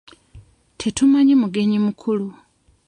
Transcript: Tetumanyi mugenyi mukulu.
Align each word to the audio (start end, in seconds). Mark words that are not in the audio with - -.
Tetumanyi 0.79 1.33
mugenyi 1.41 1.77
mukulu. 1.85 2.27